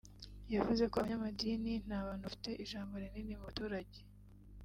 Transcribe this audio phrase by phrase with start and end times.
[0.55, 3.99] yavuze ko abanyamadini n’abantu bafite ijambo rinini mu baturage